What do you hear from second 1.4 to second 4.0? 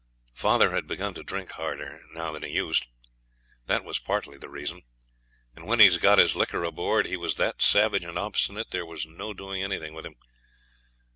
harder now than he used; that was